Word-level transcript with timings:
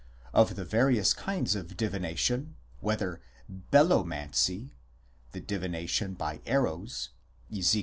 Of 0.33 0.55
the 0.55 0.65
various 0.65 1.13
kinds 1.13 1.53
of 1.53 1.77
Divination, 1.77 2.55
whether 2.79 3.21
Belomancy 3.47 4.71
(divination 5.31 6.15
by 6.15 6.41
arrows, 6.47 7.09
Ezek. 7.55 7.79